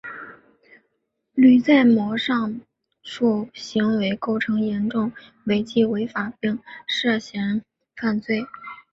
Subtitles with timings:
[1.35, 2.59] 吕在模上
[3.03, 5.11] 述行为构成严重
[5.43, 7.61] 违纪违法并涉嫌
[7.95, 8.47] 犯罪。